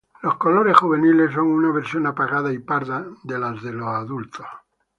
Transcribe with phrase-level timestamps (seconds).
[0.23, 4.43] Los colores juveniles son una versión apagada y parda de los del adulto.